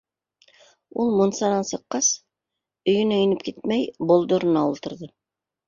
Ул, 1.03 1.11
мунсанан 1.19 1.67
сыҡҡас, 1.73 2.09
өйөнә 2.95 3.21
инеп 3.29 3.47
китмәй, 3.51 3.87
болдорона 4.15 4.67
ултырҙы. 4.75 5.15